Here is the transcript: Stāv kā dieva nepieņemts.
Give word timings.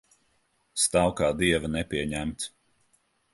Stāv 0.83 1.13
kā 1.19 1.29
dieva 1.41 1.71
nepieņemts. 1.75 2.49